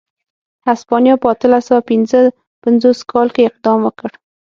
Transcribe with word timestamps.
هسپانیا 0.67 1.15
په 1.21 1.27
اتلس 1.33 1.63
سوه 1.69 1.81
پنځه 1.89 2.19
پنځوس 2.63 2.99
کال 3.11 3.27
کې 3.35 3.47
اقدام 3.49 3.79
وکړ. 3.83 4.09